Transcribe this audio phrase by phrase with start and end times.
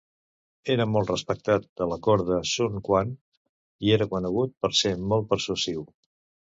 [0.75, 3.13] Era molt respectat a la cort de Sun Quan
[3.89, 5.91] i era conegut per ser molt persuasiu.